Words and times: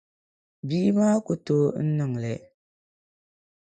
Bia 0.67 0.87
maa 0.97 1.17
ku 1.25 1.33
tooi 1.45 1.75
n 1.85 1.87
niŋli. 1.97 2.33